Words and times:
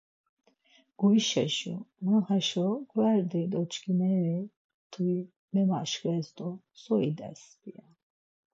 Goişaşu, 0.99 1.73
ma 2.05 2.17
haşo 2.27 2.67
gverdi 2.91 3.41
doç̌ǩineri 3.51 4.39
mtui 4.49 5.17
memaşkvez 5.53 6.27
do 6.37 6.49
so 6.81 6.95
idez 7.09 7.41
pia? 7.61 7.85